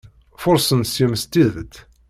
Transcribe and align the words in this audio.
Furṣen 0.41 0.81
seg-m 0.85 1.13
s 1.21 1.23
tidet. 1.31 1.75